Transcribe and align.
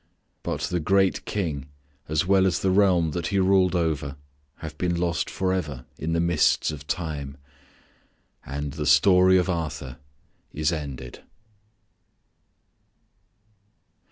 But 0.41 0.61
the 0.61 0.79
great 0.79 1.25
King 1.25 1.67
as 2.09 2.25
well 2.25 2.47
as 2.47 2.61
the 2.61 2.71
realm 2.71 3.11
that 3.11 3.27
he 3.27 3.37
ruled 3.37 3.75
over 3.75 4.15
have 4.55 4.75
been 4.79 4.99
lost 4.99 5.29
forever 5.29 5.85
in 5.99 6.13
the 6.13 6.19
mists 6.19 6.71
of 6.71 6.87
time. 6.87 7.37
And 8.43 8.73
the 8.73 8.87
story 8.87 9.37
of 9.37 9.47
Arthur 9.47 9.97
is 10.53 10.71
ended. 10.71 11.19